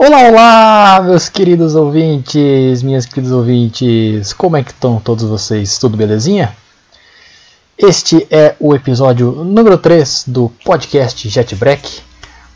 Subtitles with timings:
[0.00, 5.76] Olá, olá, meus queridos ouvintes, minhas queridas ouvintes, como é que estão todos vocês?
[5.76, 6.56] Tudo belezinha?
[7.76, 12.00] Este é o episódio número 3 do podcast Jetbreak,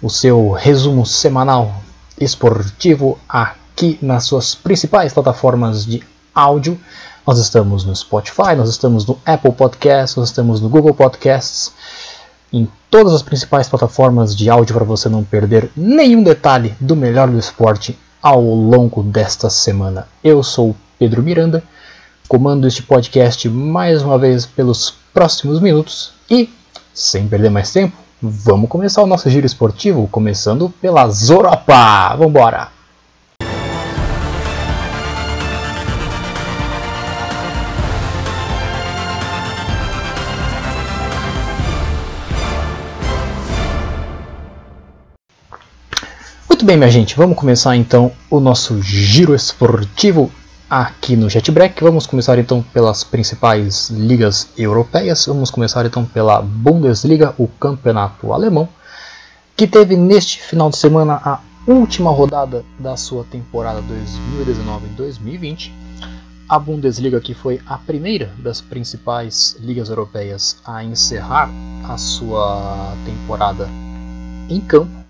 [0.00, 1.82] o seu resumo semanal
[2.16, 6.00] esportivo aqui nas suas principais plataformas de
[6.32, 6.78] áudio.
[7.26, 11.72] Nós estamos no Spotify, nós estamos no Apple Podcasts, nós estamos no Google Podcasts
[12.52, 17.28] em todas as principais plataformas de áudio para você não perder nenhum detalhe do melhor
[17.28, 20.06] do esporte ao longo desta semana.
[20.22, 21.62] Eu sou Pedro Miranda,
[22.28, 26.48] comando este podcast mais uma vez pelos próximos minutos e,
[26.94, 32.14] sem perder mais tempo, vamos começar o nosso giro esportivo, começando pela Europa.
[32.16, 32.81] Vambora!
[46.62, 50.30] Muito bem, minha gente, vamos começar então o nosso giro esportivo
[50.70, 51.82] aqui no JetBreak.
[51.82, 55.26] Vamos começar então pelas principais ligas europeias.
[55.26, 58.68] Vamos começar então pela Bundesliga, o campeonato alemão,
[59.56, 63.82] que teve neste final de semana a última rodada da sua temporada
[65.00, 65.72] 2019-2020.
[66.48, 71.50] A Bundesliga que foi a primeira das principais ligas europeias a encerrar
[71.88, 73.68] a sua temporada
[74.48, 75.01] em campo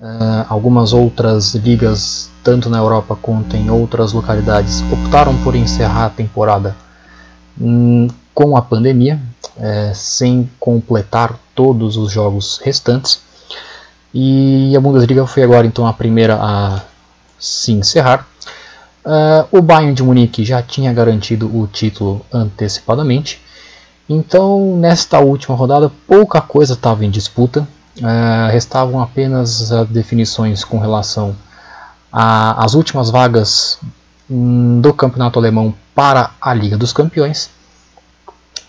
[0.00, 6.10] Uh, algumas outras ligas, tanto na Europa quanto em outras localidades, optaram por encerrar a
[6.10, 6.76] temporada
[7.60, 9.20] hum, com a pandemia,
[9.58, 13.20] é, sem completar todos os jogos restantes.
[14.14, 16.80] E a Bundesliga foi agora então a primeira a
[17.38, 18.26] se encerrar.
[19.04, 23.40] Uh, o Bayern de Munique já tinha garantido o título antecipadamente.
[24.08, 27.66] Então, nesta última rodada, pouca coisa estava em disputa.
[27.98, 31.34] Uh, restavam apenas definições com relação
[32.12, 33.78] às últimas vagas
[34.30, 37.50] um, do campeonato alemão para a Liga dos Campeões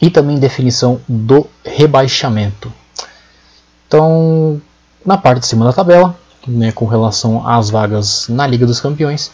[0.02, 2.72] e também definição do rebaixamento.
[3.88, 4.62] Então,
[5.06, 6.18] na parte de cima da tabela,
[6.48, 9.32] né, com relação às vagas na Liga dos Campeões,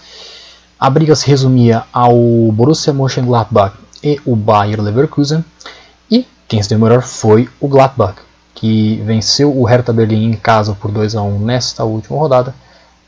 [0.79, 2.13] a briga se resumia ao
[2.51, 5.43] Borussia Mönchengladbach e o Bayer Leverkusen,
[6.11, 8.24] e quem se melhor foi o Gladbach
[8.55, 12.55] que venceu o Hertha Berlim em casa por 2 a 1 nesta última rodada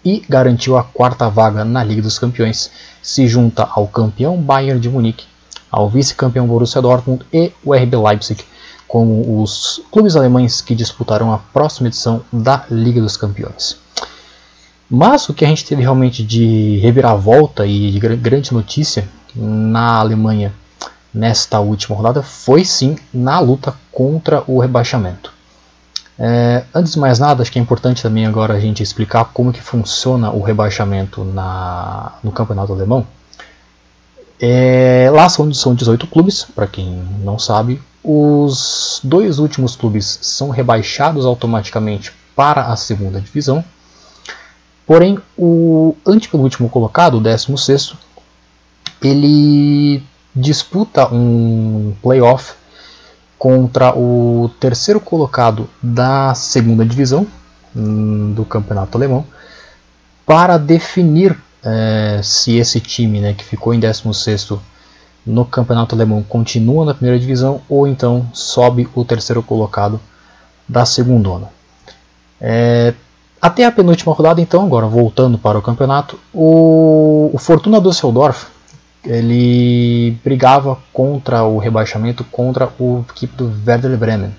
[0.06, 2.70] e garantiu a quarta vaga na Liga dos Campeões.
[3.02, 5.26] Se junta ao campeão Bayern de Munique,
[5.72, 8.44] ao vice-campeão Borussia Dortmund e o RB Leipzig
[8.88, 13.78] como os clubes alemães que disputarão a próxima edição da Liga dos Campeões.
[14.90, 20.54] Mas o que a gente teve realmente de reviravolta e de grande notícia na Alemanha
[21.14, 25.37] nesta última rodada foi sim na luta contra o rebaixamento.
[26.20, 29.54] É, antes de mais nada, acho que é importante também agora a gente explicar como
[29.54, 33.06] que funciona o rebaixamento na, no campeonato alemão.
[34.40, 37.82] É, lá são, são 18 clubes, para quem não sabe.
[38.04, 43.64] Os dois últimos clubes são rebaixados automaticamente para a segunda divisão.
[44.86, 47.94] Porém, o antepenúltimo colocado, o 16,
[49.02, 50.02] ele
[50.34, 52.54] disputa um playoff
[53.48, 57.26] contra o terceiro colocado da segunda divisão
[57.74, 59.24] hum, do campeonato alemão
[60.26, 64.50] para definir é, se esse time né, que ficou em 16
[65.26, 69.98] no campeonato alemão continua na primeira divisão ou então sobe o terceiro colocado
[70.68, 71.48] da segunda.
[72.42, 72.94] É,
[73.42, 78.48] até a penúltima rodada, então, agora voltando para o campeonato, o, o Fortuna Düsseldorf
[79.08, 84.36] ele brigava contra o rebaixamento contra o equipe do Werder Bremen.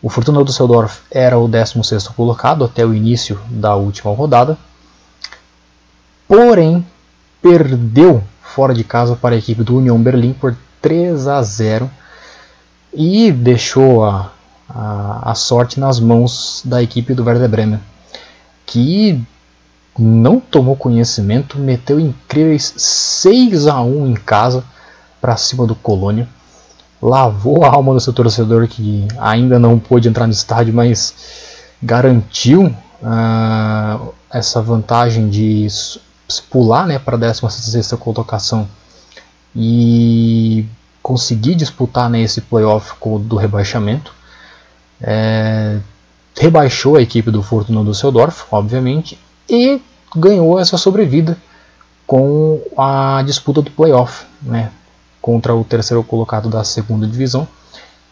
[0.00, 4.56] O Fortuna Düsseldorf era o 16º colocado até o início da última rodada,
[6.28, 6.86] porém
[7.42, 11.90] perdeu fora de casa para a equipe do Union Berlim por 3 a 0
[12.94, 14.32] e deixou a,
[14.68, 17.80] a, a sorte nas mãos da equipe do Werder Bremen,
[18.64, 19.20] que
[19.98, 24.64] não tomou conhecimento, meteu incríveis 6 a 1 em casa
[25.20, 26.28] para cima do Colônia.
[27.00, 31.14] Lavou a alma do seu torcedor que ainda não pôde entrar no estádio, mas
[31.82, 32.66] garantiu
[33.02, 35.66] uh, essa vantagem de
[36.50, 38.68] pular né, para a 16 colocação
[39.54, 40.66] e
[41.02, 44.14] conseguir disputar né, esse playoff do rebaixamento.
[45.00, 45.78] É,
[46.38, 49.80] rebaixou a equipe do Fortuna Düsseldorf, obviamente, e
[50.14, 51.36] ganhou essa sobrevida
[52.06, 54.70] com a disputa do playoff né,
[55.20, 57.46] contra o terceiro colocado da segunda divisão,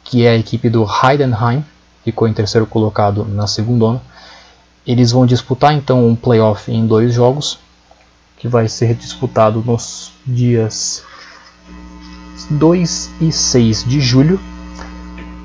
[0.03, 1.65] que é a equipe do Heidenheim,
[2.05, 4.01] ficou em terceiro colocado na segunda.
[4.87, 7.59] eles vão disputar então um playoff em dois jogos,
[8.37, 11.03] que vai ser disputado nos dias
[12.51, 14.41] 2 e 6 de julho.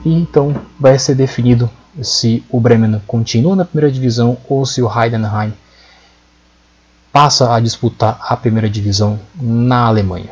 [0.03, 1.69] E então vai ser definido
[2.01, 5.53] se o Bremen continua na primeira divisão ou se o Heidenheim
[7.21, 10.29] passa a disputar a primeira divisão na Alemanha.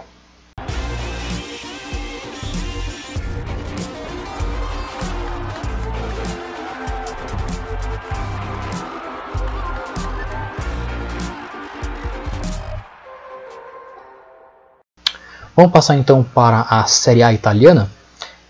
[15.54, 17.92] Vamos passar então para a Série A italiana,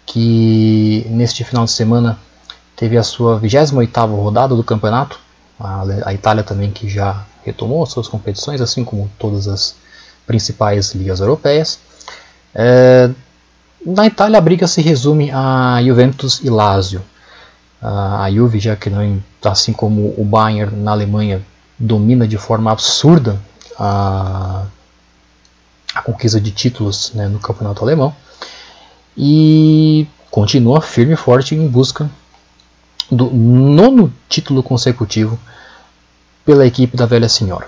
[0.05, 2.19] que neste final de semana
[2.75, 5.19] teve a sua 28ª rodada do campeonato.
[5.59, 9.75] A Itália também que já retomou suas competições, assim como todas as
[10.25, 11.79] principais ligas europeias.
[12.53, 13.09] É,
[13.85, 17.01] na Itália a briga se resume a Juventus e Lazio.
[17.81, 21.41] A Juve, já que não, assim como o Bayern na Alemanha,
[21.77, 23.39] domina de forma absurda
[23.79, 24.65] a
[25.97, 28.15] a conquista de títulos né, no campeonato alemão
[29.17, 32.09] e continua firme e forte em busca
[33.09, 35.39] do nono título consecutivo
[36.47, 37.67] pela equipe da velha senhora.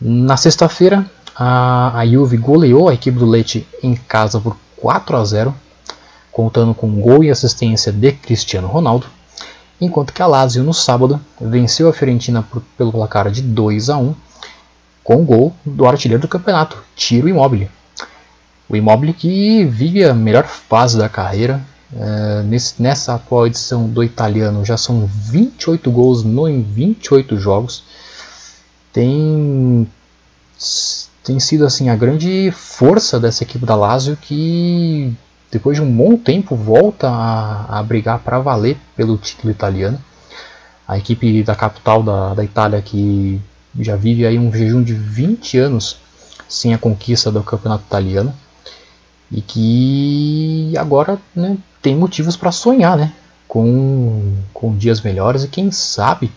[0.00, 5.24] Na sexta-feira, a, a Juve goleou a equipe do Leite em casa por 4 a
[5.24, 5.54] 0,
[6.32, 9.06] contando com gol e assistência de Cristiano Ronaldo,
[9.80, 13.98] enquanto que a Lazio no sábado venceu a Fiorentina por, pelo placar de 2 a
[13.98, 14.16] 1
[15.04, 17.70] com gol do artilheiro do campeonato, Tiro Immobile.
[18.68, 21.60] O Immobile que vive a melhor fase da carreira.
[21.92, 27.82] É, nesse, nessa atual edição do italiano já são 28 gols no, em 28 jogos.
[28.92, 29.88] Tem,
[31.24, 35.14] tem sido assim a grande força dessa equipe da Lazio que
[35.50, 39.98] depois de um bom tempo volta a, a brigar para valer pelo título italiano.
[40.86, 43.40] A equipe da capital da, da Itália que
[43.78, 45.98] já vive aí um jejum de 20 anos
[46.48, 48.34] sem a conquista do campeonato italiano
[49.30, 53.12] e que agora né, tem motivos para sonhar né,
[53.46, 56.30] com, com dias melhores e quem sabe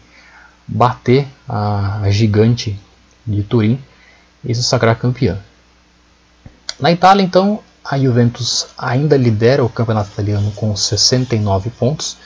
[0.68, 2.80] bater a, gigante
[3.26, 3.80] de Turim
[4.44, 5.38] e se sagrar campeã.
[6.80, 12.18] Na Itália, então, a Juventus ainda lidera o campeonato italiano com 69 pontos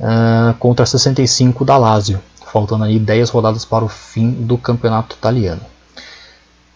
[0.00, 2.20] uh, contra 65 da Lazio
[2.52, 5.62] faltando aí 10 rodadas para o fim do campeonato italiano.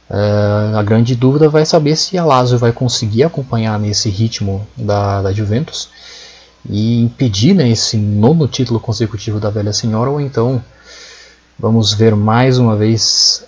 [0.08, 5.20] Uh, a grande dúvida vai saber se a Lazio vai conseguir acompanhar nesse ritmo da,
[5.20, 5.88] da Juventus
[6.69, 10.62] e impedir né, esse nono título consecutivo da velha senhora, ou então
[11.58, 13.44] vamos ver mais uma vez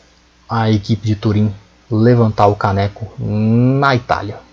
[0.49, 1.55] a equipe de Turim
[1.91, 4.48] levantar o caneco na Itália.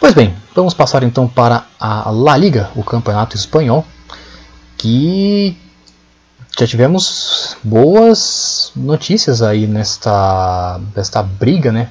[0.00, 3.84] Pois bem, vamos passar então para a La Liga, o campeonato espanhol,
[4.76, 5.56] que
[6.56, 11.90] já tivemos boas notícias aí nesta, nesta briga né,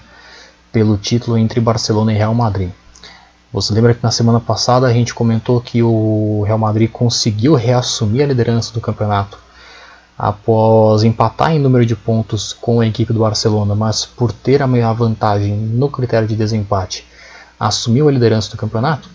[0.72, 2.70] pelo título entre Barcelona e Real Madrid.
[3.52, 8.24] Você lembra que na semana passada a gente comentou que o Real Madrid conseguiu reassumir
[8.24, 9.38] a liderança do campeonato
[10.18, 14.68] após empatar em número de pontos com a equipe do Barcelona, mas por ter a
[14.68, 17.06] maior vantagem no critério de desempate
[17.60, 19.10] assumiu a liderança do campeonato.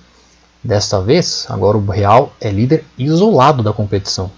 [0.63, 4.31] Desta vez, agora o Real é líder isolado da competição.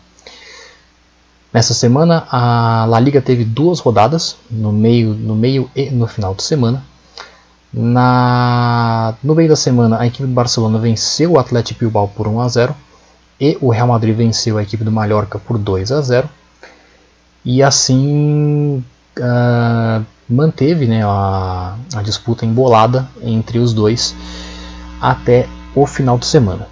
[1.53, 6.35] Nessa semana, a La Liga teve duas rodadas, no meio, no meio e no final
[6.35, 6.83] de semana.
[7.73, 12.41] Na, no meio da semana, a equipe do Barcelona venceu o Atlético Bilbao por 1
[12.41, 12.77] a 0
[13.41, 16.29] e o Real Madrid venceu a equipe do Mallorca por 2 a 0.
[17.45, 18.83] E assim,
[19.19, 24.15] uh, manteve né, a, a disputa embolada entre os dois
[25.01, 26.69] até o final de semana.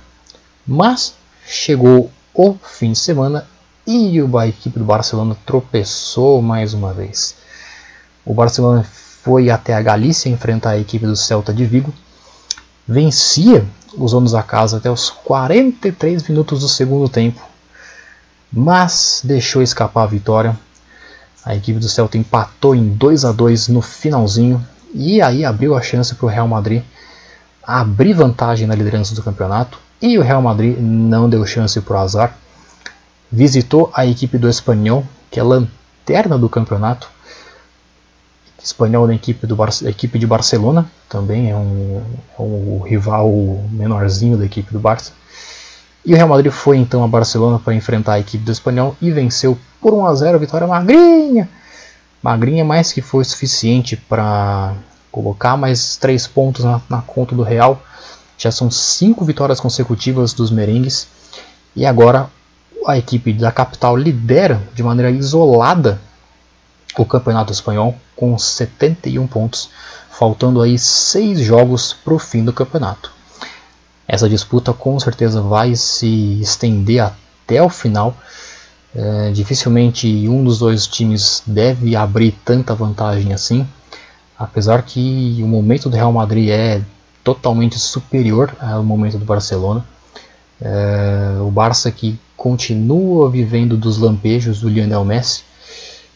[0.67, 3.47] Mas chegou o fim de semana
[3.87, 7.35] e a equipe do Barcelona tropeçou mais uma vez.
[8.25, 11.93] O Barcelona foi até a Galícia enfrentar a equipe do Celta de Vigo,
[12.87, 17.41] vencia os homens da casa até os 43 minutos do segundo tempo,
[18.53, 20.59] mas deixou escapar a vitória
[21.45, 25.83] a equipe do Celta empatou em 2 a 2 no finalzinho e aí abriu a
[25.83, 26.83] chance para o Real Madrid
[27.63, 29.79] abrir vantagem na liderança do campeonato.
[30.01, 32.37] E o Real Madrid não deu chance para o azar.
[33.31, 37.09] Visitou a equipe do Espanhol, que é lanterna do campeonato.
[38.63, 39.57] Espanhol da equipe, do
[39.89, 42.03] equipe de Barcelona, também é um,
[42.39, 43.29] é um rival
[43.71, 45.13] menorzinho da equipe do Barça.
[46.05, 49.11] E o Real Madrid foi então a Barcelona para enfrentar a equipe do Espanhol e
[49.13, 51.49] venceu por 1 a 0, vitória magrinha.
[52.21, 54.75] Magrinha mais que foi suficiente para
[55.13, 57.81] colocar mais 3 pontos na, na conta do Real.
[58.37, 61.07] Já são 5 vitórias consecutivas dos merengues.
[61.77, 62.29] E agora
[62.87, 66.01] a equipe da capital lidera de maneira isolada
[66.99, 69.71] o campeonato espanhol com 71 pontos,
[70.11, 73.13] faltando aí 6 jogos para o fim do campeonato.
[74.13, 78.15] Essa disputa com certeza vai se estender até o final.
[78.95, 83.67] É, dificilmente um dos dois times deve abrir tanta vantagem assim,
[84.39, 86.83] apesar que o momento do Real Madrid é
[87.25, 89.83] totalmente superior ao momento do Barcelona.
[90.61, 95.43] É, o Barça que continua vivendo dos lampejos do Lionel Messi,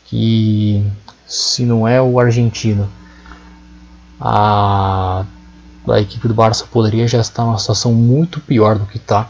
[0.05, 0.85] que
[1.26, 2.91] se não é o argentino,
[4.21, 5.25] a,
[5.88, 9.28] a equipe do Barça poderia já estar numa situação muito pior do que está.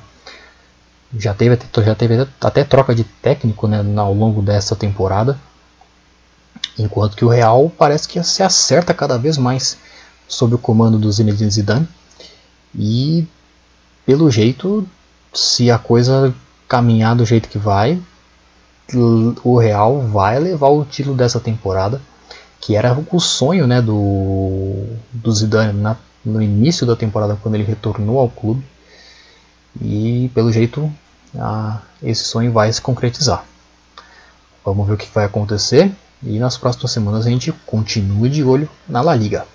[1.16, 5.38] Já teve, já teve até troca de técnico né, ao longo dessa temporada.
[6.78, 9.78] Enquanto que o Real parece que se acerta cada vez mais
[10.28, 11.88] sob o comando do Zinedine Zidane.
[12.74, 13.26] E
[14.04, 14.86] pelo jeito,
[15.32, 16.34] se a coisa
[16.68, 18.00] caminhar do jeito que vai,
[19.42, 22.00] o Real vai levar o título dessa temporada,
[22.60, 25.96] que era o sonho né, do, do Zidane na,
[26.26, 28.62] no início da temporada, quando ele retornou ao clube.
[29.80, 30.92] E pelo jeito
[31.38, 33.44] a, esse sonho vai se concretizar.
[34.64, 35.92] Vamos ver o que vai acontecer
[36.22, 39.46] e nas próximas semanas a gente continua de olho na La Liga.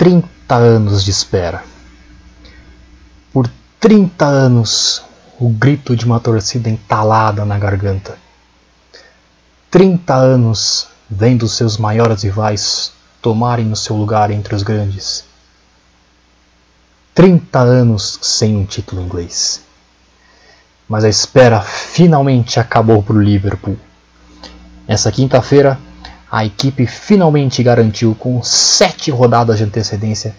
[0.00, 1.62] 30 anos de espera.
[3.34, 5.02] Por 30 anos,
[5.38, 8.16] o grito de uma torcida entalada na garganta.
[9.70, 15.22] 30 anos vendo seus maiores rivais tomarem o seu lugar entre os grandes.
[17.14, 19.62] 30 anos sem um título inglês.
[20.88, 23.76] Mas a espera finalmente acabou para o Liverpool.
[24.88, 25.78] Essa quinta-feira,
[26.30, 30.34] a equipe finalmente garantiu, com sete rodadas de antecedência,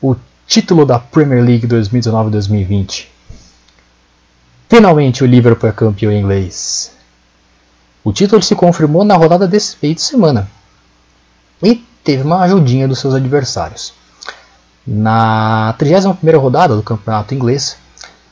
[0.00, 3.06] o título da Premier League 2019-2020.
[4.68, 6.92] Finalmente o Liverpool é campeão inglês.
[8.02, 10.48] O título se confirmou na rodada desse meio de semana
[11.62, 13.92] e teve uma ajudinha dos seus adversários.
[14.86, 17.76] Na 31ª rodada do campeonato inglês,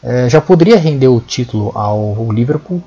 [0.03, 2.83] eh, já poderia render o título ao Liverpool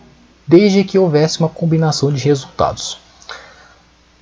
[0.47, 3.04] desde que houvesse uma combinação de resultados.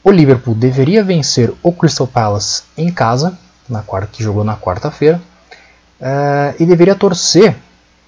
[0.03, 3.37] O Liverpool deveria vencer o Crystal Palace em casa,
[3.69, 5.21] na quarta, que jogou na quarta-feira,
[6.01, 7.55] uh, e deveria torcer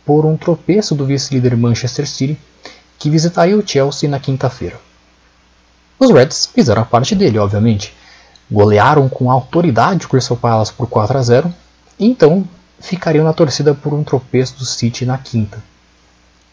[0.05, 2.37] por um tropeço do vice-líder Manchester City,
[2.99, 4.77] que visitaria o Chelsea na quinta-feira.
[5.97, 7.95] Os Reds fizeram a parte dele, obviamente.
[8.51, 11.53] Golearam com autoridade o Crystal Palace por 4 a 0,
[11.97, 12.45] e então
[12.77, 15.63] ficariam na torcida por um tropeço do City na quinta.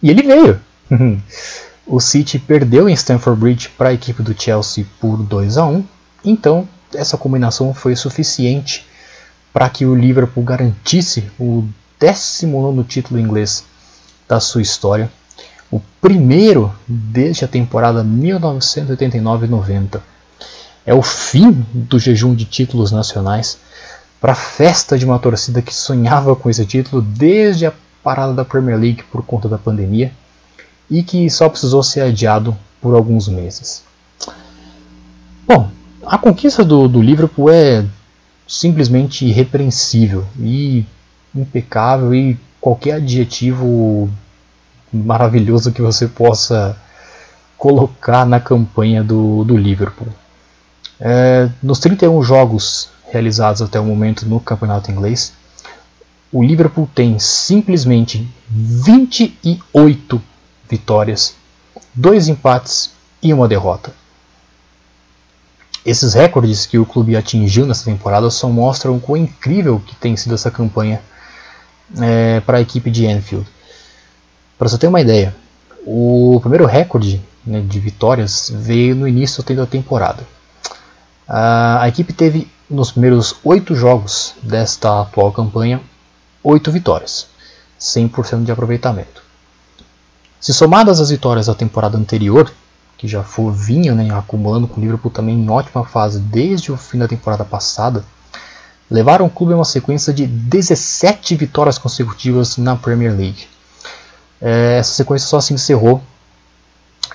[0.01, 0.61] E ele veio!
[1.85, 5.85] O City perdeu em Stamford Bridge para a equipe do Chelsea por 2 a 1,
[6.25, 8.87] então essa combinação foi suficiente
[9.53, 11.67] para que o Liverpool garantisse o
[11.99, 13.65] 19 título inglês
[14.29, 15.11] da sua história,
[15.73, 20.01] o primeiro desde a temporada 1989-90.
[20.87, 23.59] É o fim do jejum de títulos nacionais
[24.21, 27.73] para a festa de uma torcida que sonhava com esse título desde a
[28.05, 30.13] parada da Premier League por conta da pandemia
[30.93, 33.83] e que só precisou ser adiado por alguns meses.
[35.49, 35.71] Bom,
[36.05, 37.83] a conquista do, do Liverpool é
[38.47, 40.85] simplesmente irrepreensível e
[41.35, 44.11] impecável e qualquer adjetivo
[44.93, 46.77] maravilhoso que você possa
[47.57, 50.09] colocar na campanha do, do Liverpool.
[51.01, 55.33] É, nos 31 jogos realizados até o momento no campeonato inglês,
[56.31, 60.21] o Liverpool tem simplesmente 28
[60.73, 61.35] vitórias,
[61.95, 63.93] dois empates e uma derrota.
[65.85, 70.17] Esses recordes que o clube atingiu nessa temporada só mostram o quão incrível que tem
[70.17, 71.03] sido essa campanha
[72.01, 73.47] é, para a equipe de Anfield.
[74.57, 75.35] Para você ter uma ideia,
[75.85, 80.27] o primeiro recorde né, de vitórias veio no início da temporada.
[81.29, 85.83] A, a equipe teve nos primeiros oito jogos desta atual campanha
[86.43, 87.27] oito vitórias,
[87.79, 89.22] 100% de aproveitamento.
[90.43, 92.53] Se somadas as vitórias da temporada anterior,
[92.99, 96.77] que já for, vinha né, acumulando com o Liverpool também em ótima fase desde o
[96.77, 98.05] fim da temporada passada,
[98.91, 103.47] levaram o clube a uma sequência de 17 vitórias consecutivas na Premier League.
[104.41, 106.03] É, essa sequência só se encerrou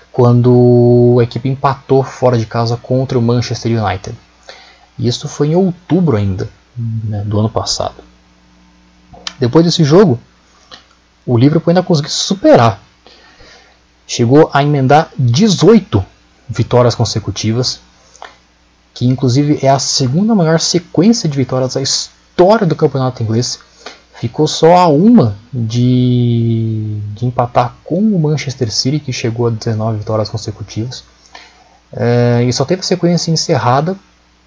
[0.10, 4.17] quando a equipe empatou fora de casa contra o Manchester United.
[4.98, 7.96] E isso foi em outubro ainda né, do ano passado.
[9.38, 10.17] Depois desse jogo,
[11.25, 12.87] o Liverpool ainda conseguiu superar
[14.08, 16.04] chegou a emendar 18
[16.50, 17.82] vitórias consecutivas,
[18.94, 23.60] que inclusive é a segunda maior sequência de vitórias da história do campeonato inglês.
[24.16, 30.00] Ficou só a uma de, de empatar com o Manchester City, que chegou a 19
[30.00, 31.04] vitórias consecutivas.
[31.94, 33.96] É, e só teve a sequência encerrada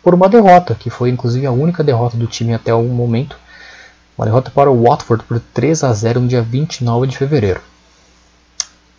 [0.02, 3.36] por uma derrota, que foi inclusive a única derrota do time até o momento.
[4.18, 7.60] Uma derrota para o Watford por 3 a 0 no dia 29 de fevereiro.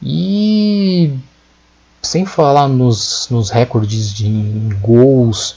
[0.02, 1.18] E
[2.02, 4.30] sem falar nos, nos recordes de
[4.82, 5.56] gols,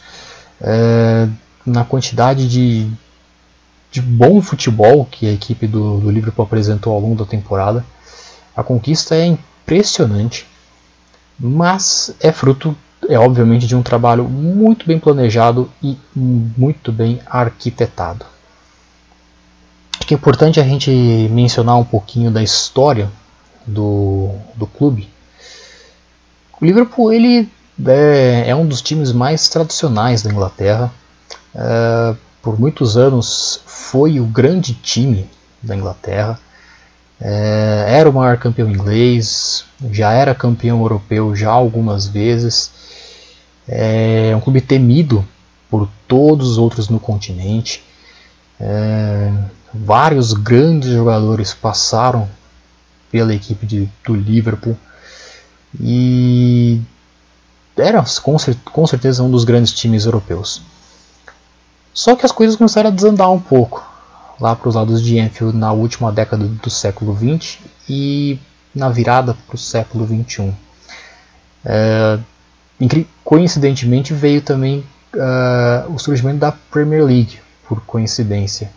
[0.61, 1.29] é,
[1.65, 2.91] na quantidade de,
[3.91, 7.85] de bom futebol que a equipe do, do Liverpool apresentou ao longo da temporada,
[8.55, 10.47] a conquista é impressionante,
[11.39, 12.77] mas é fruto,
[13.09, 18.27] é obviamente, de um trabalho muito bem planejado e muito bem arquitetado.
[19.99, 20.91] Acho que é importante a gente
[21.33, 23.11] mencionar um pouquinho da história
[23.67, 25.09] do, do clube.
[26.61, 27.49] O Liverpool ele
[27.87, 30.93] é, é um dos times mais tradicionais da Inglaterra.
[31.55, 35.29] É, por muitos anos foi o grande time
[35.63, 36.39] da Inglaterra.
[37.21, 42.71] É, era o maior campeão inglês, já era campeão europeu já algumas vezes.
[43.67, 45.25] É um clube temido
[45.71, 47.83] por todos os outros no continente.
[48.61, 49.33] É,
[49.73, 52.29] vários grandes jogadores passaram
[53.15, 54.77] pela equipe de, do Liverpool.
[55.81, 56.81] E
[57.77, 60.61] era com, com certeza um dos grandes times europeus.
[61.93, 63.89] Só que as coisas começaram a desandar um pouco
[64.41, 68.37] lá para os lados de Enfield na última década do século XX e
[68.75, 70.53] na virada para o século XXI.
[71.65, 72.19] É,
[73.23, 78.73] coincidentemente veio também uh, o surgimento da Premier League, por coincidência.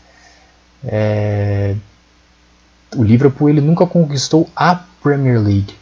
[0.85, 1.75] É,
[2.95, 5.75] o Liverpool ele nunca conquistou a Premier League.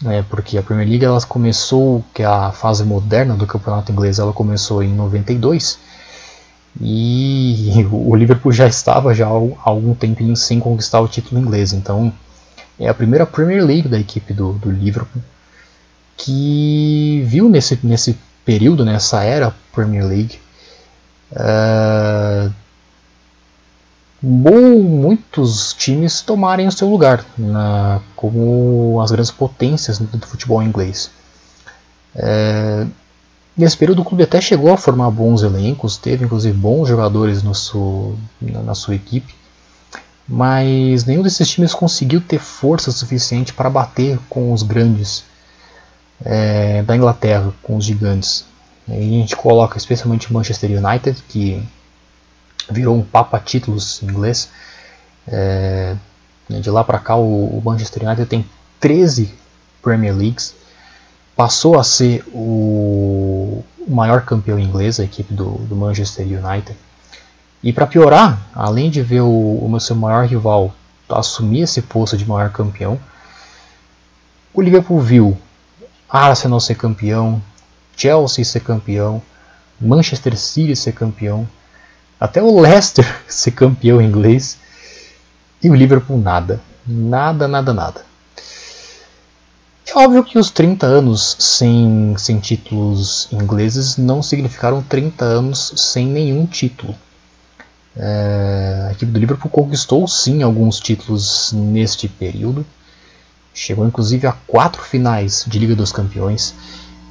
[0.00, 4.20] Né, porque a Premier League ela começou, que é a fase moderna do campeonato inglês,
[4.20, 5.78] ela começou em 92
[6.80, 9.30] e o Liverpool já estava já há
[9.64, 11.72] algum tempo sem conquistar o título inglês.
[11.72, 12.12] Então
[12.78, 15.20] é a primeira Premier League da equipe do, do Liverpool
[16.18, 20.38] que viu nesse, nesse período, nessa era Premier League,
[21.32, 22.52] uh,
[24.20, 31.10] bom, muitos times tomarem o seu lugar na, como as grandes potências do futebol inglês.
[32.14, 32.86] É,
[33.56, 38.16] nesse período o clube até chegou a formar bons elencos, teve inclusive bons jogadores no
[38.40, 39.34] na, na sua equipe,
[40.28, 45.24] mas nenhum desses times conseguiu ter força suficiente para bater com os grandes
[46.24, 48.44] é, da Inglaterra, com os gigantes.
[48.86, 51.62] E a gente coloca especialmente Manchester United, que
[52.70, 54.50] virou um papa títulos em inglês.
[55.26, 55.96] É,
[56.48, 58.44] de lá para cá o, Manchester United tem
[58.80, 59.34] 13
[59.82, 60.54] Premier Leagues,
[61.36, 66.76] passou a ser o, maior campeão inglês, a equipe do, do Manchester United.
[67.62, 70.74] E para piorar, além de ver o, o seu maior rival
[71.08, 72.98] assumir esse posto de maior campeão,
[74.52, 75.38] o Liverpool viu
[76.08, 77.42] Arsenal ser campeão,
[77.96, 79.22] Chelsea ser campeão,
[79.80, 81.48] Manchester City ser campeão,
[82.20, 84.58] até o Leicester ser campeão inglês
[85.62, 86.60] e o Liverpool nada.
[86.86, 88.08] Nada, nada, nada.
[89.86, 96.06] É óbvio que os 30 anos sem, sem títulos ingleses não significaram 30 anos sem
[96.06, 96.94] nenhum título.
[97.96, 102.66] É, a equipe do Liverpool conquistou sim alguns títulos neste período.
[103.52, 106.54] Chegou inclusive a quatro finais de Liga dos Campeões.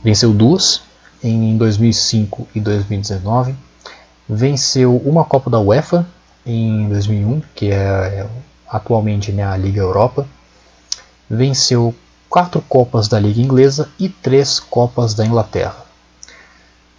[0.04, 0.82] Venceu duas
[1.24, 3.56] em 2005 e 2019.
[4.30, 6.06] Venceu uma Copa da UEFA
[6.46, 8.28] em 2001, que é, é
[8.68, 10.28] atualmente né, a Liga Europa.
[11.30, 11.96] Venceu
[12.30, 15.88] quatro Copas da Liga Inglesa e três Copas da Inglaterra.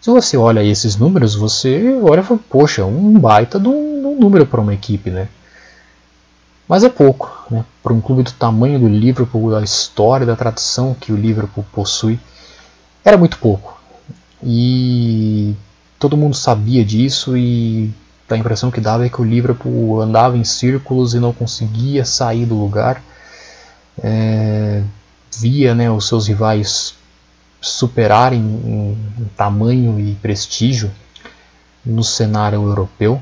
[0.01, 4.19] Se você olha esses números, você olha e fala, poxa, um baita de um, um
[4.19, 5.29] número para uma equipe, né?
[6.69, 7.65] Mas é pouco, né?
[7.83, 12.19] Para um clube do tamanho do Liverpool, da história, da tradição que o Liverpool possui,
[13.05, 13.81] era muito pouco.
[14.43, 15.55] E
[15.99, 17.93] todo mundo sabia disso e
[18.31, 22.47] a impressão que dava é que o Liverpool andava em círculos e não conseguia sair
[22.47, 23.03] do lugar.
[24.01, 24.83] É,
[25.37, 26.95] via né, os seus rivais
[27.61, 30.91] superarem em, em tamanho e prestígio
[31.85, 33.21] no cenário europeu.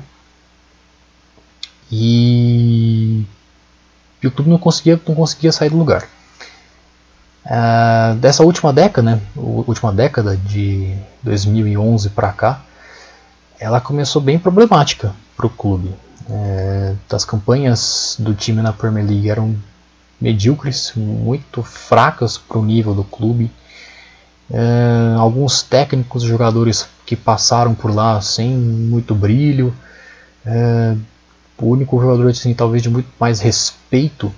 [1.91, 3.25] E,
[4.21, 6.07] e o clube não conseguia, não conseguia sair do lugar.
[7.45, 12.61] Uh, dessa última década, né, última década de 2011 para cá,
[13.59, 15.93] ela começou bem problemática para o clube.
[16.29, 19.55] É, as campanhas do time na Premier League eram
[20.19, 23.51] medíocres, muito fracas para o nível do clube.
[24.49, 29.73] É, alguns técnicos jogadores que passaram por lá sem muito brilho.
[30.45, 30.95] É,
[31.57, 34.31] o único jogador assim, talvez de muito mais respeito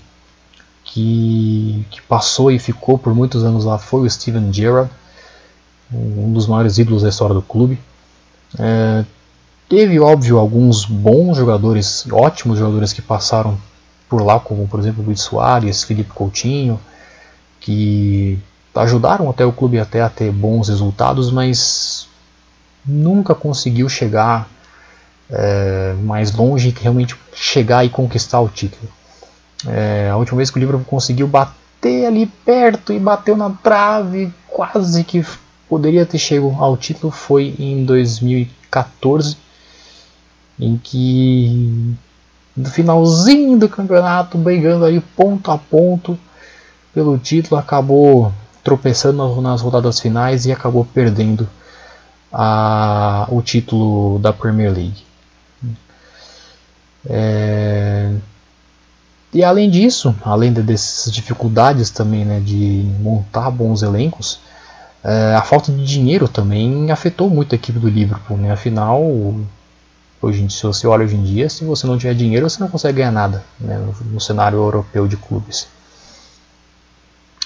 [0.83, 4.89] que, que passou e ficou por muitos anos lá foi o Steven Gerrard,
[5.91, 7.79] um dos maiores ídolos da história do clube.
[8.57, 9.05] É,
[9.67, 13.57] teve, óbvio, alguns bons jogadores, ótimos jogadores que passaram
[14.07, 16.79] por lá, como por exemplo Luiz Soares, Felipe Coutinho,
[17.59, 18.39] que
[18.73, 22.07] ajudaram até o clube até a ter bons resultados, mas
[22.85, 24.47] nunca conseguiu chegar
[25.29, 28.89] é, mais longe que realmente chegar e conquistar o título.
[29.67, 34.33] É, a última vez que o Liverpool conseguiu bater ali perto e bateu na trave,
[34.47, 35.23] quase que
[35.69, 39.37] poderia ter chegado ao título, foi em 2014,
[40.59, 41.95] em que
[42.57, 46.17] no finalzinho do campeonato, brigando ali ponto a ponto
[46.93, 51.47] pelo título, acabou tropeçando nas rodadas finais e acabou perdendo
[52.33, 55.03] a, o título da Premier League.
[57.05, 58.13] É,
[59.31, 64.39] e além disso, além dessas dificuldades também né, de montar bons elencos,
[65.03, 68.37] é, a falta de dinheiro também afetou muito a equipe do Liverpool.
[68.37, 68.51] Né?
[68.51, 69.01] Afinal,
[70.21, 72.97] Hoje, se você olha hoje em dia, se você não tiver dinheiro, você não consegue
[72.97, 75.69] ganhar nada né, no, no, cenário europeu de clubes.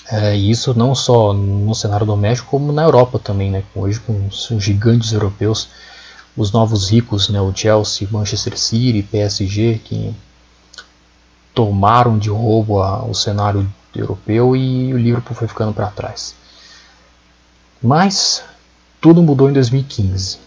[0.10, 3.52] É, e isso não só no cenário doméstico, como na Europa também.
[3.52, 5.70] Né, hoje, com os gigantes europeus,
[6.36, 10.16] os novos ricos, né, o Chelsea, Manchester City, PSG, que
[11.54, 16.34] tomaram de roubo a, o cenário europeu e o Liverpool foi ficando para trás.
[17.84, 18.44] Mas
[19.02, 20.44] tudo mudou em 2015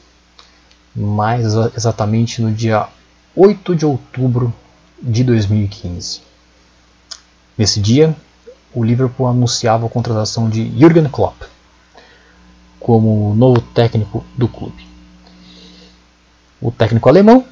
[0.97, 1.45] mais
[1.77, 2.89] exatamente no dia
[3.37, 4.53] 8 de outubro
[5.03, 6.23] de 2015.
[7.59, 8.17] Nesse dia,
[8.73, 11.43] o Liverpool anunciava a contratação de Jürgen Klopp
[12.81, 14.87] como novo técnico do clube.
[16.61, 17.45] O técnico alemão,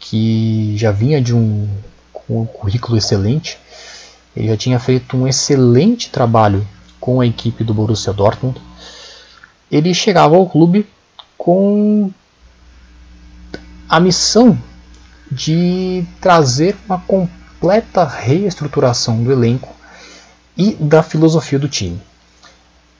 [0.00, 1.68] que já vinha de um,
[2.28, 3.58] um currículo excelente,
[4.34, 6.66] ele já tinha feito um excelente trabalho
[7.00, 8.60] com a equipe do Borussia Dortmund.
[9.70, 10.86] Ele chegava ao clube
[11.36, 12.10] com
[13.88, 14.58] a missão
[15.30, 19.74] de trazer uma completa reestruturação do elenco
[20.56, 22.00] e da filosofia do time.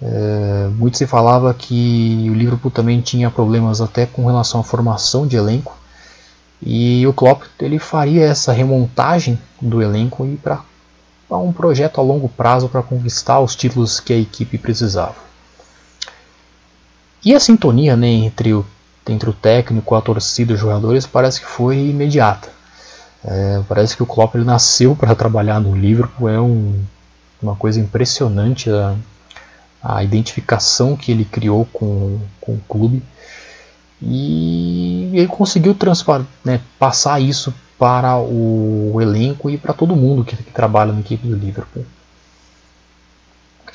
[0.00, 5.26] É, muito se falava que o Liverpool também tinha problemas até com relação à formação
[5.26, 5.76] de elenco
[6.62, 10.62] e o Klopp ele faria essa remontagem do elenco e para
[11.30, 15.27] um projeto a longo prazo para conquistar os títulos que a equipe precisava.
[17.24, 18.64] E a sintonia né, entre o
[19.12, 22.48] entre o técnico, a torcida e os jogadores parece que foi imediata.
[23.24, 26.80] É, parece que o Klopp ele nasceu para trabalhar no Liverpool, é um,
[27.42, 28.94] uma coisa impressionante a,
[29.82, 33.02] a, identificação que ele criou com, com o clube
[34.00, 35.76] e ele conseguiu
[36.44, 41.26] né, passar isso para o, elenco e para todo mundo que, que trabalha na equipe
[41.26, 41.84] do Liverpool.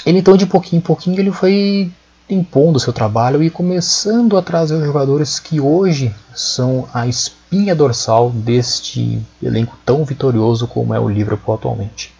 [0.06, 1.92] Ele então de pouquinho em pouquinho ele foi
[2.30, 8.30] impondo seu trabalho e começando a trazer os jogadores que hoje são a espinha dorsal
[8.30, 12.14] deste elenco tão vitorioso como é o Liverpool atualmente.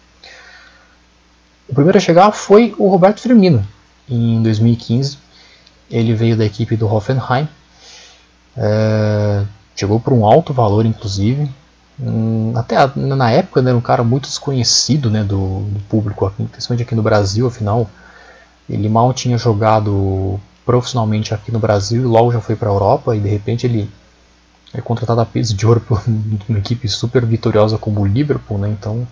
[1.68, 3.66] O primeiro a chegar foi o Roberto Firmino,
[4.08, 5.18] em 2015.
[5.90, 7.48] Ele veio da equipe do Hoffenheim,
[8.56, 11.50] é, chegou por um alto valor, inclusive.
[11.98, 16.82] Hum, até na época né, era um cara muito desconhecido né, do, do público, principalmente
[16.82, 17.88] aqui no Brasil, afinal
[18.68, 23.14] ele mal tinha jogado profissionalmente aqui no Brasil e logo já foi para a Europa
[23.14, 23.90] e de repente ele
[24.72, 26.02] é contratado a peso de ouro por
[26.48, 28.68] uma equipe super vitoriosa como o Liverpool, né?
[28.70, 29.06] Então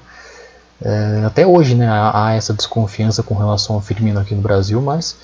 [0.80, 5.16] é, até hoje né, há essa desconfiança com relação ao Firmino aqui no Brasil, mas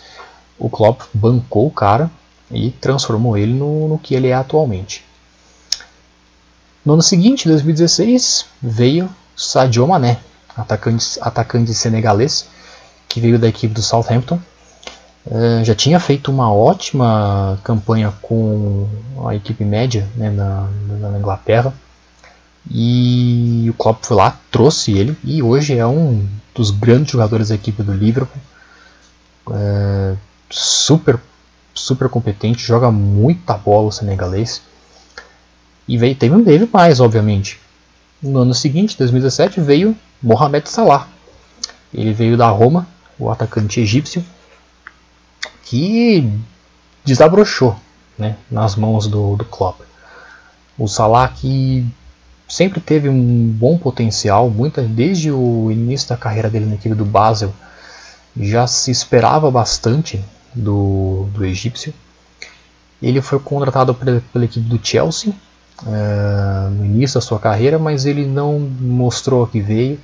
[0.58, 2.10] o Klopp bancou o cara
[2.50, 5.04] e transformou ele no, no que ele é atualmente.
[6.84, 10.18] No ano seguinte, 2016, veio Sadio Mané,
[10.56, 12.46] atacante, atacante senegalês,
[13.08, 14.38] que veio da equipe do Southampton.
[15.26, 18.88] Uh, já tinha feito uma ótima campanha com
[19.26, 20.68] a equipe média né, na,
[21.10, 21.72] na, Inglaterra.
[22.70, 27.54] E o Klopp foi lá, trouxe ele e hoje é um dos grandes jogadores da
[27.54, 28.40] equipe do Liverpool.
[29.46, 30.16] Uh,
[30.50, 31.18] super,
[31.74, 34.62] super competente, joga muita bola o senegalês.
[35.86, 37.58] E veio, teve, teve mais, obviamente.
[38.22, 41.08] No ano seguinte, 2017, veio Mohamed Salah.
[41.92, 42.86] Ele veio da Roma,
[43.18, 44.24] o atacante egípcio,
[45.64, 46.30] que
[47.04, 47.76] desabrochou
[48.18, 49.80] né, nas mãos do, do Klopp.
[50.78, 51.86] O Salah que
[52.48, 57.04] sempre teve um bom potencial, muita, desde o início da carreira dele na equipe do
[57.04, 57.52] Basel,
[58.40, 61.92] já se esperava bastante do, do egípcio.
[63.02, 65.32] Ele foi contratado pela, pela equipe do Chelsea
[65.86, 69.98] é, no início da sua carreira, mas ele não mostrou que veio.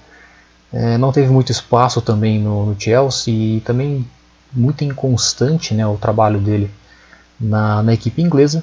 [0.76, 4.04] É, não teve muito espaço também no, no, Chelsea e também
[4.52, 6.68] muito inconstante né, o trabalho dele
[7.40, 8.60] na, na equipe inglesa.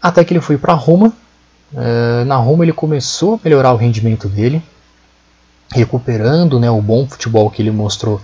[0.00, 1.12] Até que ele foi para Roma.
[1.74, 4.62] É, na Roma ele começou a melhorar o rendimento dele,
[5.72, 8.20] recuperando né, o bom futebol que ele mostrou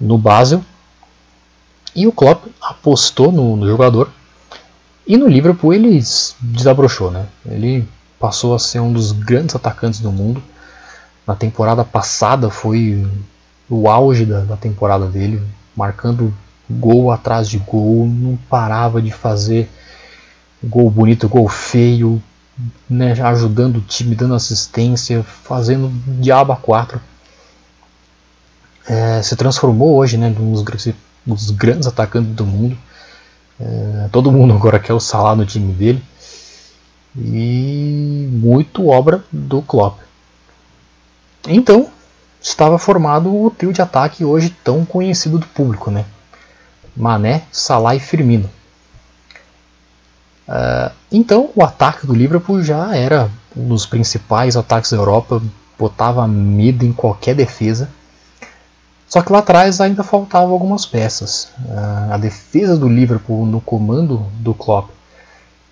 [0.00, 0.64] no Basel.
[1.94, 4.10] E o Klopp apostou no, no jogador
[5.06, 6.02] e no Liverpool ele
[6.40, 7.26] desabrochou, né?
[7.44, 7.86] Ele
[8.18, 10.42] passou a ser um dos grandes atacantes do mundo.
[11.26, 13.06] Na temporada passada foi
[13.68, 15.42] o auge da, da temporada dele,
[15.74, 16.32] marcando
[16.70, 19.68] gol atrás de gol, não parava de fazer
[20.62, 22.22] gol bonito, gol feio,
[22.88, 27.00] né, ajudando o time, dando assistência, fazendo diabo a quatro.
[28.88, 30.64] É, se transformou hoje né, num dos,
[31.26, 32.78] dos grandes atacantes do mundo.
[33.58, 36.02] É, todo mundo agora quer o Salah no time dele.
[37.16, 40.05] E muito obra do Klopp.
[41.46, 41.88] Então,
[42.40, 46.04] estava formado o trio de ataque hoje tão conhecido do público, né?
[46.96, 48.50] Mané, Salah e Firmino.
[50.48, 55.42] Uh, então, o ataque do Liverpool já era um dos principais ataques da Europa,
[55.78, 57.88] botava medo em qualquer defesa.
[59.08, 61.48] Só que lá atrás ainda faltavam algumas peças.
[61.70, 64.90] Ah, a defesa do Liverpool no comando do Klopp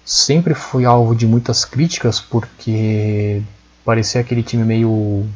[0.04, 3.42] sempre foi alvo de muitas críticas porque
[3.84, 5.26] parecia aquele time meio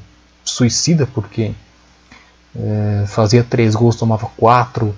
[0.48, 1.52] suicida porque
[2.56, 4.94] é, fazia três gols tomava quatro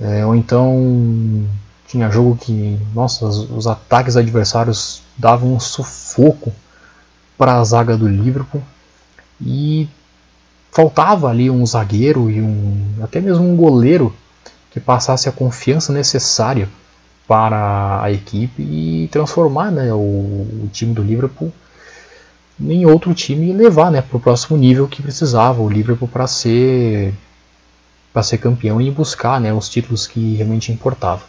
[0.00, 1.46] é, ou então
[1.86, 6.52] tinha jogo que nossa os, os ataques adversários davam um sufoco
[7.36, 8.62] para a zaga do Liverpool.
[9.40, 9.88] E
[10.70, 14.14] faltava ali um zagueiro e um até mesmo um goleiro
[14.70, 16.68] que passasse a confiança necessária
[17.28, 21.52] para a equipe e transformar né, o, o time do Liverpool
[22.60, 27.14] em outro time levar né, para o próximo nível que precisava o Liverpool para ser
[28.12, 31.24] para ser campeão e buscar né, os títulos que realmente importavam.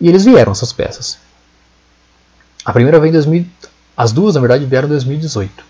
[0.00, 1.18] E eles vieram essas peças.
[2.64, 3.46] A primeira veio em 2000,
[3.96, 5.64] as duas na verdade vieram em 2018.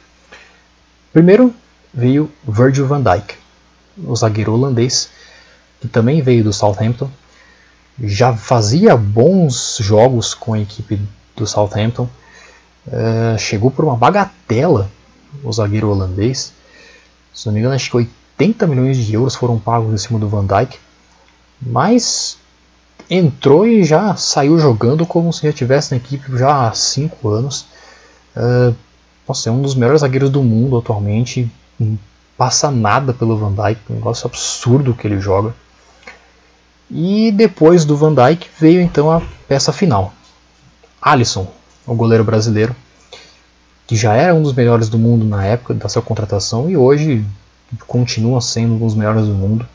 [1.13, 1.55] Primeiro
[1.93, 3.37] veio Virgil van Dijk,
[3.99, 5.11] o zagueiro holandês,
[5.81, 7.11] que também veio do Southampton.
[8.03, 11.01] Já fazia bons jogos com a equipe
[11.37, 12.09] do Southampton.
[12.87, 14.91] Uh, chegou por uma bagatela
[15.43, 16.53] o zagueiro holandês.
[17.33, 17.97] Se não me engano, acho que
[18.39, 20.79] 80 milhões de euros foram pagos em cima do Van Dijk.
[21.61, 22.39] Mas
[23.11, 27.67] entrou e já saiu jogando como se já estivesse na equipe já há 5 anos.
[28.37, 28.75] Uh,
[29.27, 31.99] nossa, é um dos melhores zagueiros do mundo atualmente não
[32.37, 35.55] passa nada pelo Van Dijk, um negócio absurdo que ele joga.
[36.91, 40.13] E depois do Van Dijk veio então a peça final.
[41.01, 41.49] Alisson,
[41.87, 42.75] o goleiro brasileiro,
[43.87, 47.25] que já era um dos melhores do mundo na época da sua contratação e hoje
[47.87, 49.67] continua sendo um dos melhores do mundo,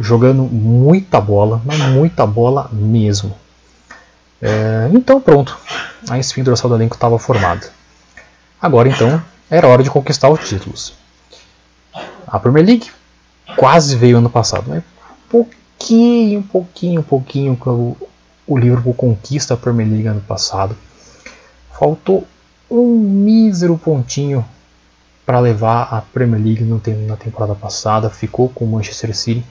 [0.00, 3.34] jogando muita bola, mas muita bola mesmo.
[4.40, 5.56] É, então pronto,
[6.08, 7.70] a espinha dorsal do elenco estava formada.
[8.60, 10.94] Agora então era hora de conquistar os títulos.
[12.26, 12.90] A Premier League
[13.56, 14.82] quase veio ano passado, mas
[15.30, 17.96] pouquinho, pouquinho, pouquinho o,
[18.46, 20.76] o Liverpool conquista a Premier League ano passado.
[21.78, 22.26] Faltou
[22.70, 24.44] um mísero pontinho
[25.26, 29.44] para levar a Premier League na temporada passada, ficou com o Manchester City.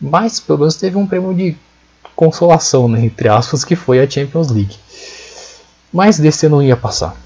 [0.00, 1.56] Mas pelo menos teve um prêmio de
[2.14, 4.76] consolação, né, entre aspas, que foi a Champions League.
[5.92, 7.16] Mas desse não ia passar.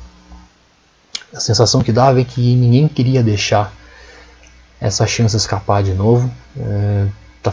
[1.33, 3.73] A sensação que dava é que ninguém queria deixar
[4.81, 6.31] essa chance escapar de novo.
[6.57, 7.07] É,
[7.43, 7.53] tá,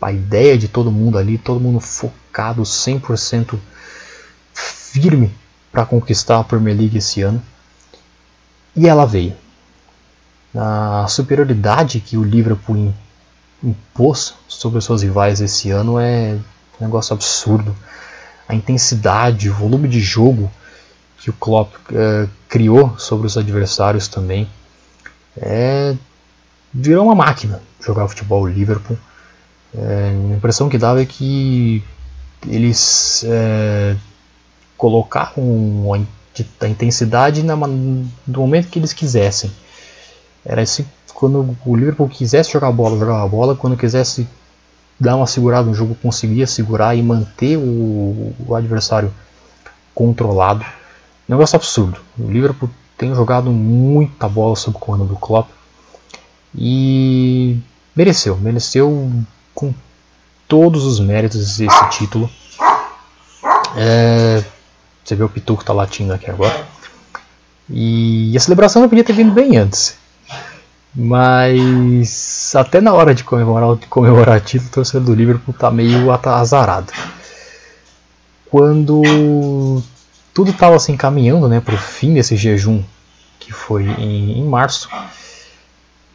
[0.00, 3.58] a ideia de todo mundo ali, todo mundo focado 100%
[4.52, 5.32] firme
[5.70, 7.42] para conquistar a Premier League esse ano.
[8.74, 9.34] E ela veio.
[10.54, 12.92] A superioridade que o Liverpool
[13.62, 16.36] impôs sobre os seus rivais esse ano é
[16.80, 17.76] um negócio absurdo.
[18.48, 20.50] A intensidade, o volume de jogo
[21.18, 24.48] que o Klopp uh, criou sobre os adversários também
[25.36, 25.94] é
[26.72, 28.96] virou uma máquina jogar futebol o Liverpool.
[29.74, 31.82] É, a impressão que dava é que
[32.46, 33.96] eles é,
[34.80, 39.50] colocaram a intensidade na, no momento que eles quisessem.
[40.42, 44.26] Era assim, quando o Liverpool quisesse jogar a bola, jogava a bola, quando quisesse
[44.98, 49.12] dar uma segurada no jogo, conseguia segurar e manter o, o adversário
[49.94, 50.64] controlado.
[51.28, 52.00] Negócio absurdo.
[52.18, 55.50] O Liverpool tem jogado muita bola sob o comando do Klopp
[56.54, 57.60] e
[57.94, 59.12] mereceu, mereceu
[59.54, 59.74] com
[60.48, 62.30] todos os méritos esse título.
[63.76, 64.42] É,
[65.04, 66.66] você vê o Pituco tá latindo aqui agora.
[67.68, 69.96] E a celebração não podia ter vindo bem antes.
[70.94, 75.70] Mas até na hora de comemorar, de comemorar o título, o torcedor do Liverpool tá
[75.70, 76.92] meio azarado.
[78.50, 79.82] Quando
[80.34, 82.82] tudo estava se assim, encaminhando né, para o fim desse jejum,
[83.38, 84.88] que foi em, em março,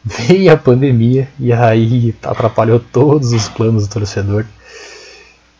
[0.04, 4.44] veio a pandemia e aí atrapalhou todos os planos do torcedor,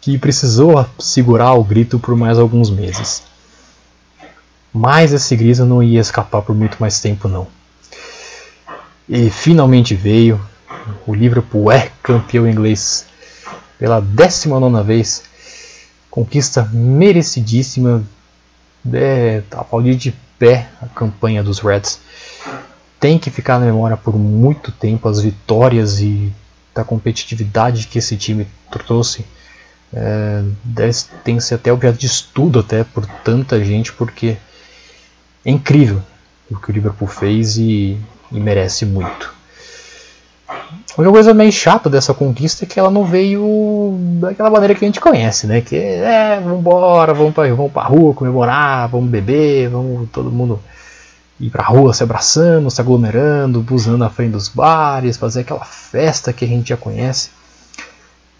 [0.06, 3.24] que precisou segurar o grito por mais alguns meses.
[4.72, 7.48] Mas esse grito não ia escapar por muito mais tempo não.
[9.08, 10.40] E finalmente veio.
[11.04, 13.04] O Liverpool é campeão inglês
[13.80, 15.24] pela 19 vez.
[16.08, 18.04] Conquista merecidíssima.
[18.92, 21.98] É, aplaudir de pé a campanha dos Reds.
[23.00, 26.32] Tem que ficar na memória por muito tempo as vitórias e
[26.72, 29.26] da competitividade que esse time trouxe.
[29.94, 30.92] É, deve,
[31.24, 34.36] tem que ser até objeto de estudo até por tanta gente, porque
[35.44, 36.02] é incrível
[36.50, 37.98] o que o Liverpool fez e
[38.30, 39.34] e merece muito.
[40.48, 44.84] A única coisa meio chata dessa conquista é que ela não veio daquela maneira que
[44.84, 45.60] a gente conhece, né?
[45.60, 50.60] Que é, vamos embora, vamos pra, vamos pra rua comemorar, vamos beber, vamos todo mundo
[51.38, 56.32] ir pra rua se abraçando, se aglomerando, buzando na frente dos bares, fazer aquela festa
[56.32, 57.30] que a gente já conhece.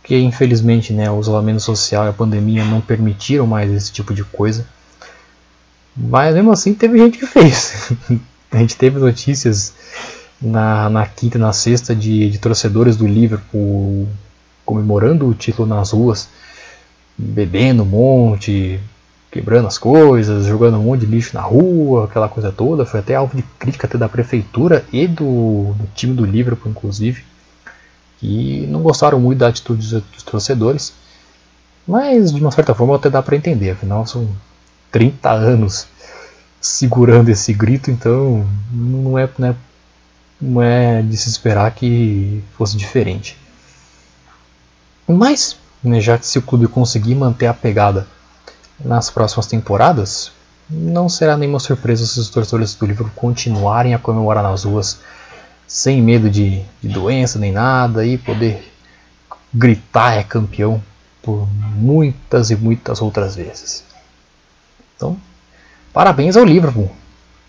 [0.06, 4.22] Porque infelizmente né, o isolamento social e a pandemia não permitiram mais esse tipo de
[4.22, 4.64] coisa.
[5.96, 7.90] Mas mesmo assim teve gente que fez.
[8.52, 9.74] A gente teve notícias
[10.40, 14.08] na, na quinta e na sexta de, de torcedores do Liverpool
[14.64, 16.28] comemorando o título nas ruas,
[17.18, 18.78] bebendo um monte,
[19.28, 22.86] quebrando as coisas, jogando um monte de lixo na rua, aquela coisa toda.
[22.86, 27.24] Foi até alvo de crítica até da prefeitura e do, do time do Liverpool, inclusive,
[28.18, 30.92] que não gostaram muito da atitude dos, dos torcedores.
[31.86, 34.28] Mas de uma certa forma até dá para entender, afinal são
[34.90, 35.86] 30 anos
[36.60, 39.54] segurando esse grito, então não é, não é,
[40.40, 43.38] não é de se esperar que fosse diferente.
[45.06, 48.06] Mas, né, já que se o clube conseguir manter a pegada
[48.84, 50.32] nas próximas temporadas,
[50.68, 54.98] não será nenhuma surpresa se os torcedores do livro continuarem a comemorar nas ruas
[55.66, 58.72] sem medo de, de doença nem nada e poder
[59.52, 60.82] gritar é campeão
[61.22, 63.84] por muitas e muitas outras vezes.
[64.96, 65.18] Então,
[65.96, 66.94] Parabéns ao Liverpool,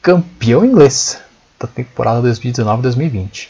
[0.01, 1.19] campeão inglês
[1.59, 3.49] da temporada 2019-2020.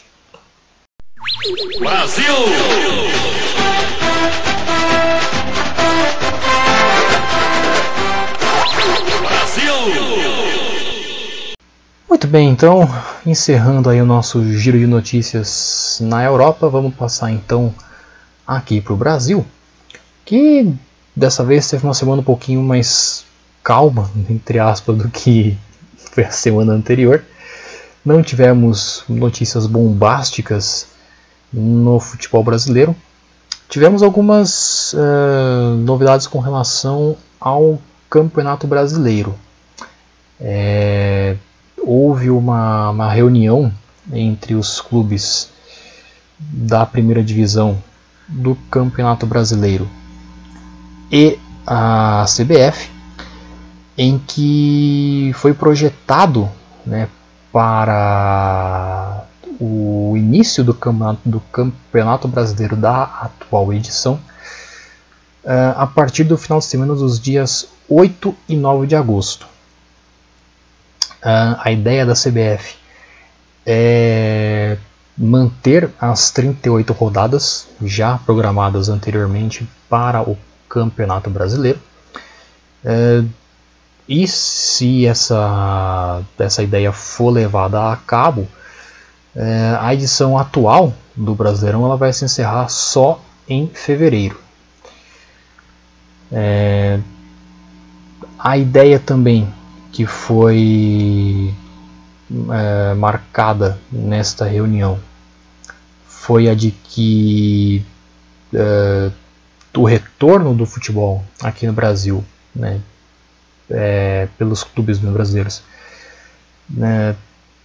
[1.78, 2.34] Brasil!
[9.22, 10.17] Brasil!
[12.08, 12.88] Muito bem, então,
[13.26, 17.72] encerrando aí o nosso giro de notícias na Europa, vamos passar então
[18.46, 19.44] aqui para o Brasil,
[20.24, 20.74] que
[21.14, 23.26] dessa vez teve uma semana um pouquinho mais
[23.62, 25.58] calma, entre aspas, do que
[26.10, 27.22] foi a semana anterior.
[28.02, 30.86] Não tivemos notícias bombásticas
[31.52, 32.96] no futebol brasileiro.
[33.68, 37.78] Tivemos algumas uh, novidades com relação ao
[38.08, 39.34] Campeonato Brasileiro.
[40.40, 41.36] É,
[41.88, 43.72] houve uma, uma reunião
[44.12, 45.48] entre os clubes
[46.38, 47.82] da primeira divisão
[48.28, 49.88] do Campeonato Brasileiro
[51.10, 52.90] e a CBF,
[53.96, 56.46] em que foi projetado
[56.84, 57.08] né,
[57.50, 59.24] para
[59.58, 64.20] o início do campeonato, do campeonato Brasileiro da atual edição,
[65.42, 69.57] uh, a partir do final de semana dos dias 8 e 9 de agosto.
[71.22, 72.76] A ideia da CBF
[73.66, 74.78] é
[75.16, 80.38] manter as 38 rodadas já programadas anteriormente para o
[80.68, 81.80] Campeonato Brasileiro.
[82.84, 83.28] Uh,
[84.08, 88.48] e se essa, essa ideia for levada a cabo,
[89.36, 94.40] é, a edição atual do Brasileirão ela vai se encerrar só em fevereiro.
[96.32, 96.98] É,
[98.38, 99.46] a ideia também
[99.92, 101.54] que foi
[102.30, 104.98] é, marcada nesta reunião
[106.06, 107.84] foi a de que
[108.52, 109.10] é,
[109.76, 112.24] o retorno do futebol aqui no Brasil,
[112.54, 112.80] né,
[113.70, 115.62] é, pelos clubes brasileiros
[116.68, 117.14] né,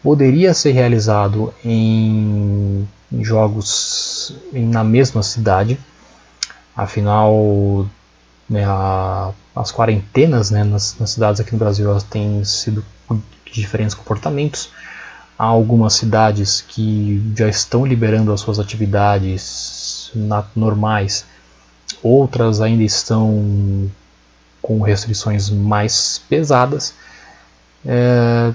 [0.01, 2.87] poderia ser realizado em,
[3.21, 5.79] jogos na mesma cidade,
[6.75, 7.87] afinal
[8.49, 12.83] né, a, as quarentenas né, nas, nas, cidades aqui no Brasil elas têm sido
[13.45, 14.69] de diferentes comportamentos.
[15.37, 20.11] Há algumas cidades que já estão liberando as suas atividades
[20.55, 21.25] normais,
[22.01, 23.89] outras ainda estão
[24.61, 26.93] com restrições mais pesadas.
[27.85, 28.53] É,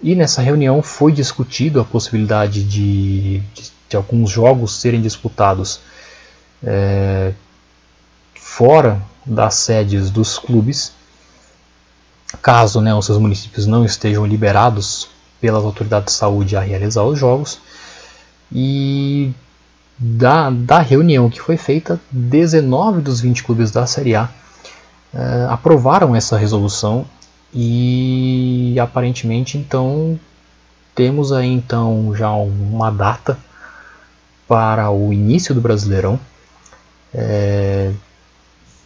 [0.00, 5.80] e nessa reunião foi discutido a possibilidade de, de, de alguns jogos serem disputados
[6.62, 7.32] é,
[8.34, 10.92] fora das sedes dos clubes,
[12.42, 15.08] caso né, os seus municípios não estejam liberados
[15.40, 17.60] pelas autoridades de saúde a realizar os jogos.
[18.50, 19.32] E
[19.98, 24.24] da, da reunião que foi feita, 19 dos 20 clubes da Série A
[25.12, 27.04] uh, aprovaram essa resolução
[27.52, 30.18] e aparentemente então
[30.94, 33.38] temos aí então já uma data
[34.46, 36.18] para o início do Brasileirão.
[37.14, 37.92] É,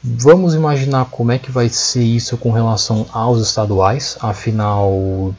[0.02, 5.34] vamos imaginar como é que vai ser isso com relação aos estaduais, afinal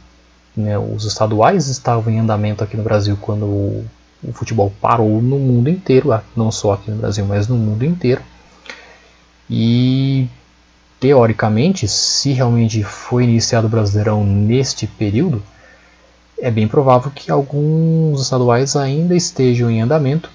[0.56, 3.86] né, os estaduais estavam em andamento aqui no Brasil quando o,
[4.24, 8.22] o futebol parou no mundo inteiro, não só aqui no Brasil, mas no mundo inteiro.
[9.50, 10.28] E
[11.00, 15.44] teoricamente, se realmente foi iniciado o Brasileirão neste período,
[16.40, 20.30] é bem provável que alguns estaduais ainda estejam em andamento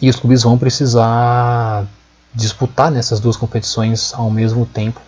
[0.00, 1.86] e os clubes vão precisar
[2.34, 5.00] disputar nessas duas competições ao mesmo tempo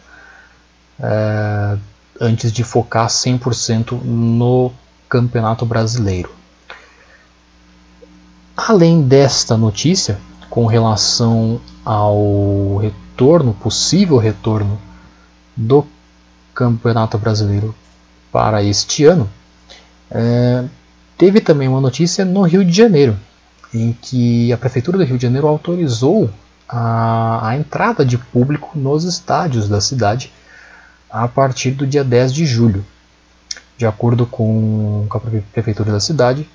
[1.01, 1.77] é,
[2.21, 4.73] antes de focar 100% no
[5.09, 6.31] Campeonato Brasileiro.
[8.57, 10.19] Além desta notícia,
[10.49, 14.79] com relação ao retorno, possível retorno
[15.57, 15.85] do
[16.55, 17.75] Campeonato Brasileiro
[18.31, 19.29] para este ano,
[20.11, 20.65] é,
[21.19, 23.19] teve também uma notícia no Rio de Janeiro,
[23.73, 26.31] em que a Prefeitura do Rio de Janeiro autorizou
[26.69, 30.33] a, a entrada de público nos estádios da cidade
[31.11, 32.85] a partir do dia 10 de julho.
[33.77, 35.21] De acordo com a
[35.53, 36.49] Prefeitura da cidade,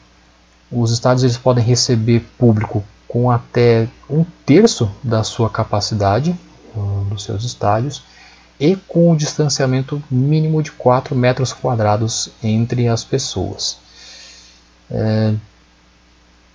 [0.71, 6.37] os estádios eles podem receber público com até um terço da sua capacidade
[7.09, 8.03] dos seus estádios
[8.59, 13.77] e com o distanciamento mínimo de 4 metros quadrados entre as pessoas.
[14.91, 15.33] É,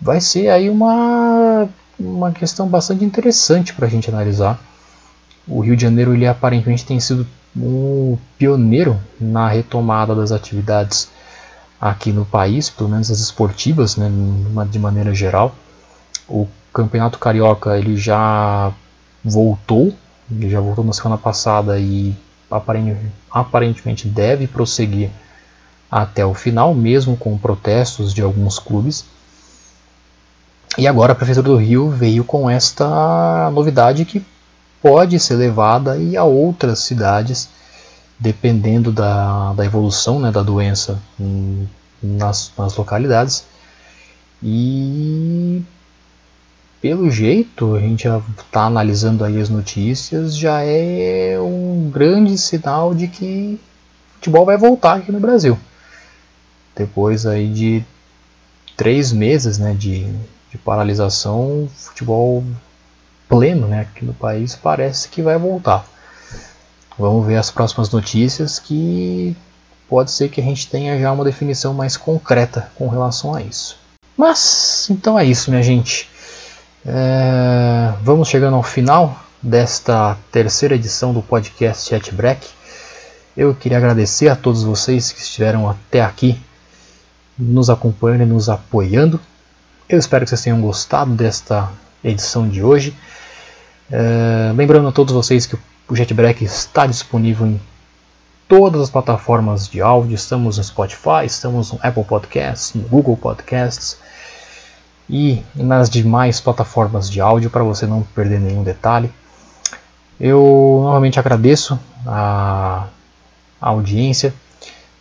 [0.01, 1.34] vai ser aí uma,
[1.99, 4.59] uma questão bastante interessante para a gente analisar.
[5.47, 7.26] O Rio de Janeiro ele aparentemente tem sido
[7.57, 11.09] um pioneiro na retomada das atividades
[11.80, 14.11] aqui no país, pelo menos as esportivas, né,
[14.70, 15.55] de maneira geral.
[16.28, 18.72] O Campeonato Carioca ele já
[19.22, 19.95] voltou
[20.30, 22.14] ele já voltou na semana passada e
[23.30, 25.11] aparentemente deve prosseguir
[25.90, 29.05] até o final, mesmo com protestos de alguns clubes.
[30.77, 34.25] E agora a Prefeitura do Rio veio com esta novidade que
[34.83, 37.49] pode ser levada a outras cidades,
[38.18, 41.01] dependendo da, da evolução né, da doença
[42.03, 43.45] nas, nas localidades.
[44.43, 45.62] E
[46.83, 53.09] pelo jeito, a gente está analisando aí as notícias, já é um grande sinal de
[53.09, 53.59] que
[54.11, 55.59] o futebol vai voltar aqui no Brasil.
[56.77, 57.83] Depois aí de
[58.77, 60.07] três meses né, de,
[60.55, 62.45] de paralisação, futebol
[63.29, 65.85] pleno né, aqui no país parece que vai voltar.
[66.97, 69.37] Vamos ver as próximas notícias que
[69.89, 73.77] pode ser que a gente tenha já uma definição mais concreta com relação a isso.
[74.17, 76.09] Mas então é isso, minha gente.
[76.87, 82.47] É, vamos chegando ao final desta terceira edição do podcast Chat Break.
[83.37, 86.41] Eu queria agradecer a todos vocês que estiveram até aqui
[87.37, 89.19] nos acompanhando e nos apoiando.
[89.87, 91.70] Eu espero que vocês tenham gostado desta
[92.03, 92.97] edição de hoje.
[93.91, 95.59] É, lembrando a todos vocês que
[95.89, 97.61] o JetBreak está disponível em
[98.49, 100.14] todas as plataformas de áudio.
[100.14, 103.99] Estamos no Spotify, estamos no Apple Podcasts, no Google Podcasts
[105.09, 109.12] e nas demais plataformas de áudio para você não perder nenhum detalhe.
[110.18, 112.87] Eu novamente agradeço a,
[113.61, 114.32] a audiência.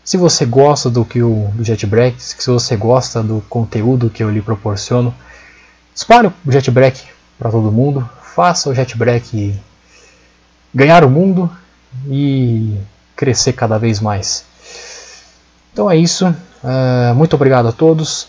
[0.04, 4.41] Se você gosta do que o do se você gosta do conteúdo que eu lhe
[4.41, 5.16] proporciono,
[5.95, 7.01] espalhe o JetBreak
[7.39, 9.58] para todo mundo, faça o JetBreak
[10.76, 11.49] ganhar o mundo
[12.06, 12.78] e
[13.16, 14.43] crescer cada vez mais.
[15.72, 16.28] Então é isso.
[16.28, 18.28] Uh, muito obrigado a todos.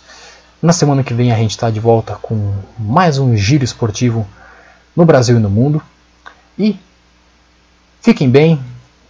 [0.62, 4.24] Na semana que vem a gente está de volta com mais um giro esportivo
[4.94, 5.82] no Brasil e no mundo.
[6.56, 6.78] E
[8.00, 8.62] fiquem bem,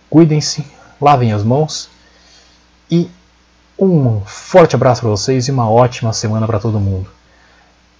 [0.08, 0.64] cuidem-se,
[0.98, 1.92] lavem as mãos
[2.94, 3.10] e
[3.78, 7.10] um forte abraço para vocês e uma ótima semana para todo mundo.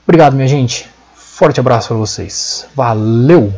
[0.07, 0.88] Obrigado, minha gente.
[1.14, 2.66] Forte abraço para vocês.
[2.74, 3.53] Valeu!